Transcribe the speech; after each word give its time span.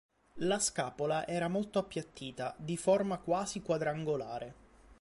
La 0.39 0.57
scapola 0.57 1.27
era 1.27 1.47
molto 1.47 1.77
appiattita, 1.77 2.55
di 2.57 2.75
forma 2.75 3.19
quasi 3.19 3.61
quadrangolare. 3.61 4.55